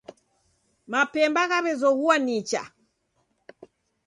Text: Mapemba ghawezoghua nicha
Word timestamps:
Mapemba 0.91 1.43
ghawezoghua 1.49 2.13
nicha 2.25 2.61